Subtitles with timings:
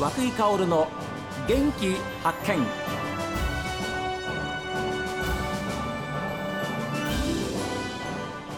[0.00, 0.88] 和久井薫の
[1.46, 2.66] 元気発見。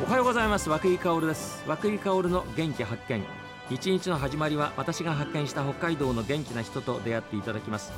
[0.06, 0.70] おはようございます。
[0.70, 1.64] 和久井薫です。
[1.66, 3.24] 和久井薫の元気発見。
[3.70, 7.90] 一日の始まりは私が発見した北海道の元気な人と出会っていただきます。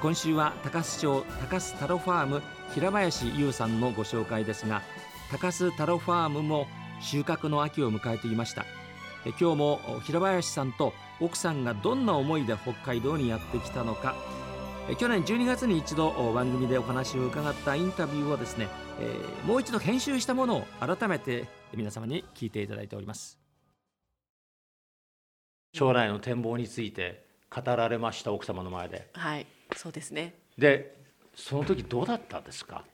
[0.00, 2.42] 今週は高須町高須タロファーム
[2.76, 4.82] 平林優さんのご紹介ですが
[5.32, 6.68] 高須タロファームも
[7.00, 8.64] 収穫の秋を迎えていました。
[9.24, 14.14] 今日も平林さんと奥さんがどんな思いで北海道にやってきたのか。
[14.98, 18.68] 去年12月に一度番組でお話を伺ったインタビューをですね、
[19.00, 23.38] えー、もう一度編集したものを改めて皆様に聞いていただいております。
[25.72, 29.08] 将来の展望について語られました奥様の前で。
[29.14, 30.34] はいそうですね。
[30.58, 30.94] で
[31.34, 32.84] その時どうだったですか？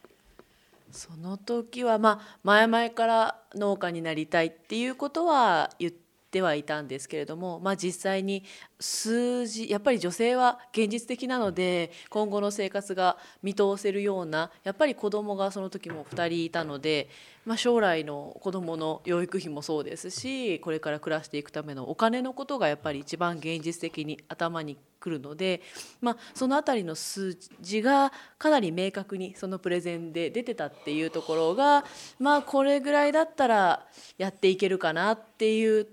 [0.92, 8.44] その時はまあ前々から農家になりたいっていうことは言ってってはいたんですけれども、まあ、実際に
[8.78, 17.08] 数字やっぱり女性は現実的なので今後の生活が見通せるようなやっぱり子供がその時も2人いたので、
[17.44, 25.62] まあ、将来の子供の養育費もそうですしこれから暮らしていくためのお金のことがやっぱり一番現実的に頭にくるので、
[26.00, 31.84] まあ、その辺りの数字がかなり明確にそのプレゼンで出てたっていうところが
[32.20, 33.86] まあこれぐらいだったら
[34.16, 35.88] やっていけるかなっていう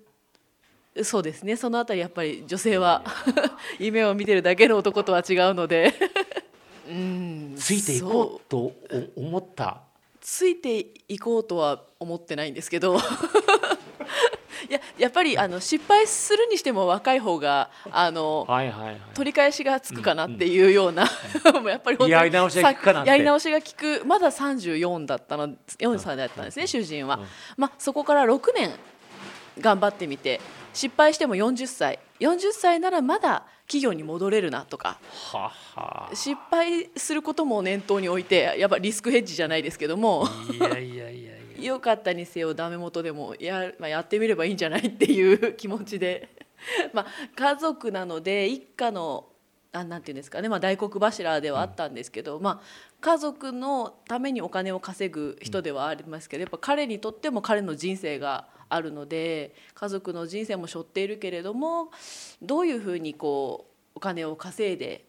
[1.04, 1.56] そうですね。
[1.56, 3.04] そのあたりやっぱり女性は
[3.80, 5.94] 夢を見てるだけの男とは違うので。
[6.90, 7.56] うん。
[7.58, 8.72] ついていこうと
[9.16, 9.82] 思った？
[10.22, 12.98] ついていこうとは思ってないんですけど。
[12.98, 13.00] い
[14.74, 21.04] ややっぱりあの失敗するにしても若い方があの、はいはいはい、取り返しがつくかなっていうような、
[21.46, 21.58] うん。
[21.58, 24.04] うん、やっぱりやり直しが効くかなやり直しが効く。
[24.06, 27.20] まだ34だったの4歳だったんですね、うん、主人は、
[27.56, 28.72] まあ、そこから6年
[29.60, 30.40] 頑張ってみて
[30.78, 31.98] 失敗しても40歳。
[32.20, 35.00] 40歳ならまだ企業に戻れるなとか。
[36.14, 40.28] 失敗することも念頭に置いてやっぱリスクヘッジじゃないですけども。
[40.54, 46.30] いやいやいやよかったにせよダメ元でもや,、まあ、やってみればいいんじゃないっていう 気持ちで。
[46.94, 49.30] まあ家族なので一家の
[49.74, 52.66] あなんていうんですかね、まあ、大黒柱ではあったんですけど、うん、まあ、
[53.02, 61.92] 家族のためにお金を稼ぐ人ではありますけどやっぱ彼にとっても彼の人生があるので家族の人生も背負っているけれども
[62.42, 65.06] どういうふうにこうお金を稼いで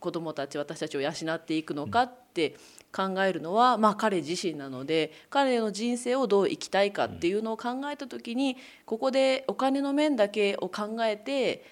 [0.00, 2.56] 子どもたち私たちを養っていくのかって
[2.94, 11.64] 考えるのは、まあ、彼自身なので彼の人生をどう生きたいかっていうのを考えた時にここでお金の面だけを考えて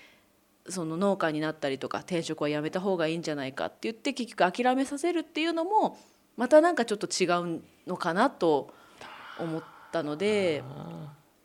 [0.68, 5.98] その農家になったりとか転職はやめた方がいいんじゃないかって言って結局諦めさせるっていうのも
[6.36, 7.26] またなんかちょっと違
[7.56, 8.72] うのかなと
[9.38, 9.62] 思っ
[9.92, 10.62] たので。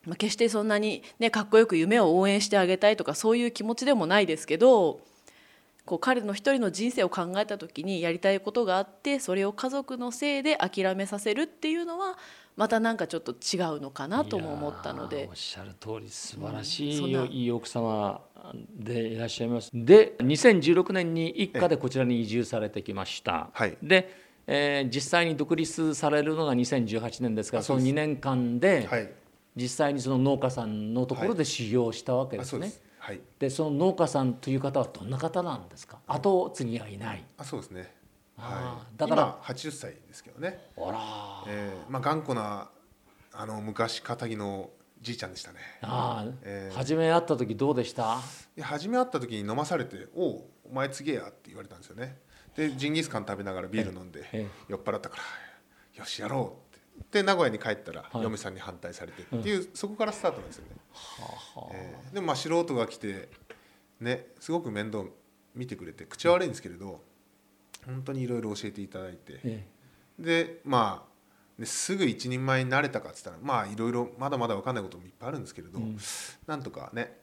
[0.06, 5.02] まあ、決してそんなに、ね、かっこよく夢を応援してあげたいとかそういう気持ちでもないですけど
[5.86, 12.18] こう彼の一人の人生を考えた時にやりたいことがあってそれを家族のせいで諦めさせるっていうのは
[12.56, 15.28] またなんかちょっと違うのかなとも思ったので。
[15.30, 18.22] おっしゃる通り素晴らしい、うん、いい奥様
[18.78, 19.70] でいらっしゃいます。
[19.74, 24.10] で2016年に一家でこちらに移住されてきました、はい、で、
[24.48, 29.12] えー、実際に独立されるのが2018年ですがその2年間で、はい
[29.56, 32.74] 実際にその農家さんのところで修行したわけですね。
[33.00, 36.00] はい、でその農家さんという方はどんな方なんですか？
[36.08, 37.24] 後継ぎはいない。
[37.38, 37.94] あそうですね。
[38.36, 40.72] はい、だから八十歳ですけどね。
[40.76, 42.70] あら、えーまあ、頑固な
[43.32, 44.72] あの昔かぎの
[45.02, 45.60] じいちゃんでしたね。
[45.84, 48.20] あ、えー、初め会った時どうでした？
[48.58, 52.18] いや初め会った時に飲まされて「おおお前次げや」って言われたんですよね。
[52.56, 55.24] でジンギスカン食べながらビール飲んで酔っ払ったから
[55.94, 56.65] 「よしやろう」
[57.12, 60.76] で名古屋に帰ったら嫁さんに反対されてっていう、はい、そこからスタートなんですよね。
[60.94, 63.30] はえー、でもまあ素人が来て
[64.00, 65.04] ねすごく面倒
[65.54, 67.02] 見てくれて口悪いんですけれど
[67.86, 69.66] 本当にいろいろ教えていただいて、え
[70.20, 71.16] え、でまあ
[71.60, 75.98] ですぐ一人前になれたかっつったらまあいろいろまだまだ分かんないこともいっぱいあるんですけれど、うん、
[76.48, 77.18] なんとかね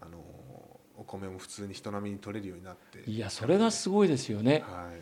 [0.00, 0.18] あの
[0.96, 3.08] お米も普通に人並みに取れるようになって。
[3.08, 4.64] いやそれがすごいですよね。
[4.66, 5.00] はい、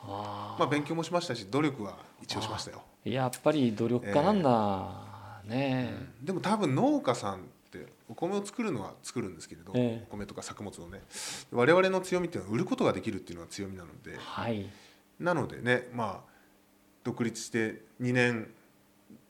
[0.00, 2.82] あまあ勉強もしましたし努力は一応しましたよ。
[3.04, 4.90] やっぱり努力家なんだ、
[5.46, 7.38] えー、ね、うん、でも多分農家さんっ
[7.70, 11.02] てお米を作るのは作るんですけれど、えー、お米とか作物をね。
[11.50, 14.68] 我々の強みっていうのは売ることができるっていうのが強みなので、はい、
[15.18, 16.32] なのでねまあ
[17.04, 18.50] 独立して2年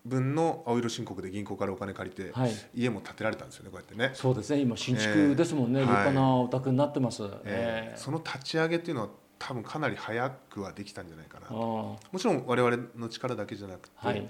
[0.05, 4.11] 分の青色申告で銀行からお金借りて、はい、家も建てられたんですよねこうやってね。
[4.15, 4.61] そうですね。
[4.61, 9.09] 今新築ですもんね、えー、立派なお宅になってます、えー、その立ち上げっていうのは
[9.45, 11.47] 多分かなり早くはできたんじゃないかな。
[11.49, 14.29] ともちろん我々の力だけじゃなくて、はい、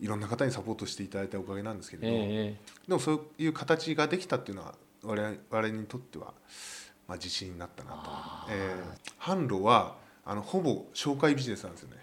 [0.00, 6.32] いろんな方にサポートしていただいたおかげなんですけれど、えー、でもそういう形ができたっていうのは我々にとっては
[7.06, 8.10] まあ、自信になったなと、
[8.50, 11.96] えー、販路はあのほぼ紹介ビジネスなんですよね。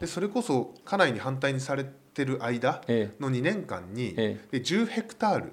[0.00, 2.82] でそれこそ家内に反対にされてる間
[3.20, 5.52] の2年間に、ええ、で10ヘクタール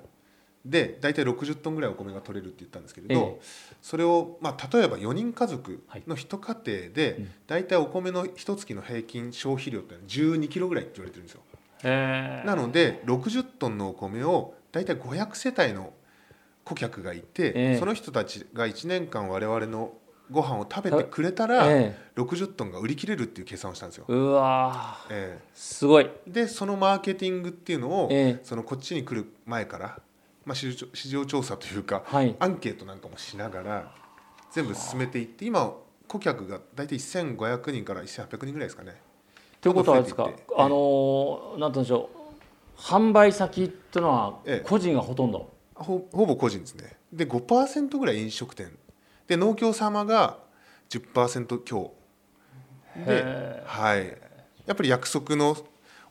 [0.66, 3.42] で大体60トンぐらいお米が取れるって言ったんですけれど、え、
[3.82, 11.42] それを、まあ、例えば4人家族の一家庭で、大体お米の一月の平均消費量って12キロぐらいって言われてるんですよ。
[12.46, 15.94] なので60トンのお米を大体500世帯の
[16.64, 19.94] 顧客がいて、その人たちが1年間我々の
[20.32, 24.06] ご飯を食べてくれたら、ええ、60トンが売り切れるっていう計算をしたんですよ。
[24.08, 26.10] うわ、ええ、すごい。
[26.26, 30.00] でそのマーケティングっていうのを、ええ、そのこっちに来る前から、
[30.46, 33.92] まあ、市場市場調査というか、はい、アンケートなんかもしながら
[34.52, 35.74] 全部進めていって今
[36.08, 39.02] 顧客が大体1500人から1800人ぐらいですかね。
[39.62, 42.10] ということはですか、あのなんてうんでしょ
[42.78, 46.98] う販売先っていうのは個人がほとんど、ほほぼ個人ですね。
[47.14, 48.78] で5%ぐらい飲食店。
[49.28, 50.40] で農協様が
[50.90, 51.94] 10%強。
[53.06, 54.08] で、はい、
[54.66, 55.56] やっぱり約束の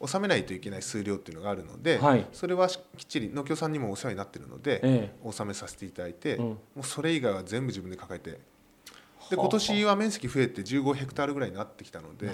[0.03, 2.79] 納めないといけない数量っていうのがあるので、はい、それはきっ
[3.09, 8.41] ちり農協さんにもお世話になってるので、ええ、納めさせていただいて、うん、もうそれ以外は全部自分で抱えて
[9.31, 12.29] で今年は面積増えて15ヘクタールぐらいになってきたので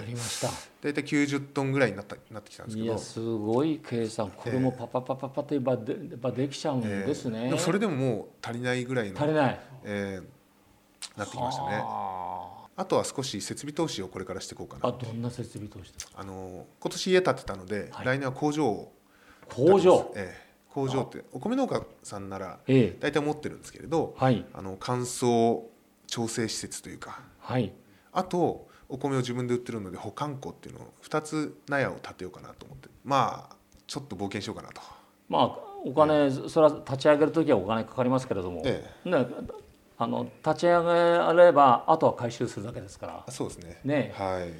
[0.81, 4.31] 大体90トンぐらいになったなってきたんですけどいやすごい計算。
[4.35, 10.39] これもパパパパパといえばで,、えできちゃうんですね、えそれでももう足りないぐらいの足りない、えー
[11.17, 11.83] なってきましたね。
[12.79, 14.87] あとは少し設備投資をこれからしていこうかな。
[14.87, 18.93] あどんな設備投資あの今年家建てたので、はい、来年は工場を
[19.49, 25.63] 工場、ええ、工場ってお米農家さんなら大体持ってるんですけれど、はい、あの乾燥
[26.07, 27.73] 調整施設というか、はい、
[28.13, 32.87] あとお米を自分で売ってるので保管庫っていうのを2つ納屋を建てようかなと思って。
[33.03, 33.55] まあ
[33.87, 34.81] ちょっと冒険しようかなと。
[35.27, 39.25] まあお金、それは立ち上げる時はお金かかりますけれども、ええ、ね、
[40.01, 44.53] あの立ち上げればあとは回収するだけですからそうですねね、はい、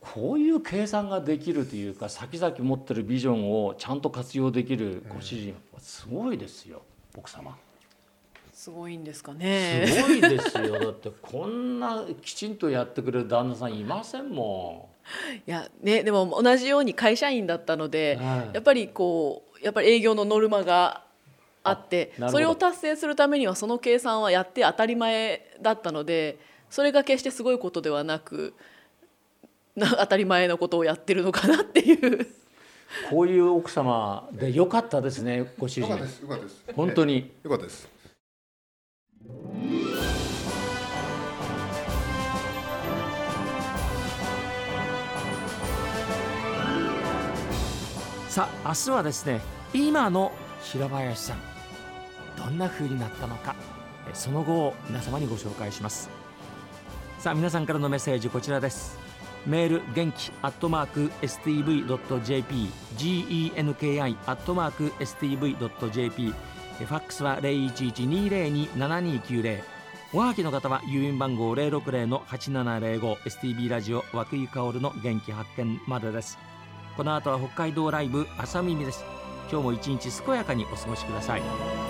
[0.00, 6.80] こういう計算ができるというか先々持ってるビジョンをちゃんと活用できるご主人はすごいですよ、
[7.16, 7.56] 奥様。
[8.54, 9.86] すごいんですかね。
[9.86, 10.78] すごいですよ。
[10.78, 14.90] だってこんなきちんとやってくれる旦那さんいませんも
[15.34, 15.38] ん。
[15.38, 21.04] いやねでも同じように会社員だったので、はい、やっぱりこうやっぱり営業のノルマが
[21.62, 26.38] あってそれを達成するためにはその計算はやって当たり前だったので
[26.70, 28.54] それが決してすごいことではなく
[29.78, 32.26] 当たり前のことをやってるのかなっていう。
[33.08, 35.96] こういう奥様でよかったですねご主人。
[36.74, 37.32] 本当に。
[37.44, 37.88] よかったです。
[48.28, 49.40] さあ明日はですね
[49.74, 50.30] 今の
[50.62, 51.49] 白林さん
[52.44, 53.54] どんな風になったのか。
[54.14, 56.08] その後を皆様にご紹介します。
[57.18, 58.98] さあ皆さんからのメッセージこちらです。
[59.46, 69.62] メール元気アットマーク stv.jp genki アットマーク stv.jp ファックスは0112027290
[70.12, 76.36] おはがきの方は郵便番号060-8705 STB ラジオ和久井薫の元気発見までです。
[76.96, 79.04] この後は北海道ライブ朝耳です。
[79.50, 81.89] 今日も一日健やかにお過ごしください。